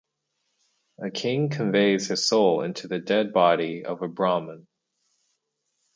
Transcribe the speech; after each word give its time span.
A 0.97 1.11
king 1.11 1.49
conveys 1.49 2.07
his 2.07 2.27
soul 2.27 2.63
into 2.63 2.87
the 2.87 2.97
dead 2.97 3.31
body 3.33 3.85
of 3.85 4.01
a 4.01 4.07
Brahman. 4.07 4.65